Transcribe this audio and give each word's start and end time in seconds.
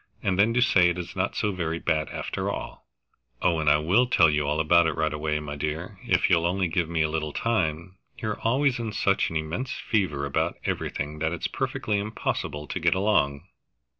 "And 0.23 0.39
then 0.39 0.51
to 0.55 0.61
say 0.63 0.89
it 0.89 0.97
is 0.97 1.15
not 1.15 1.35
so 1.35 1.51
very 1.51 1.77
bad 1.77 2.09
after 2.09 2.49
all!" 2.49 2.87
"Oh, 3.39 3.59
I 3.59 3.77
will 3.77 4.07
tell 4.07 4.31
you 4.31 4.47
all 4.47 4.59
about 4.59 4.87
it 4.87 4.95
right 4.95 5.13
away, 5.13 5.39
my 5.39 5.55
dear, 5.55 5.99
if 6.07 6.27
you'll 6.27 6.47
only 6.47 6.67
give 6.67 6.89
me 6.89 7.03
a 7.03 7.07
little 7.07 7.31
time. 7.33 7.99
You're 8.17 8.39
always 8.41 8.79
in 8.79 8.93
such 8.93 9.29
an 9.29 9.35
immense 9.35 9.73
fever 9.73 10.25
about 10.25 10.57
everything 10.65 11.19
that 11.19 11.33
it's 11.33 11.45
perfectly 11.47 11.99
impossible 11.99 12.65
to 12.65 12.79
get 12.79 12.95
along." 12.95 13.43